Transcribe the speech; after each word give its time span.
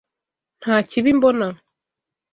Nta 0.61 0.75
kibi 0.89 1.11
mbona. 1.17 1.47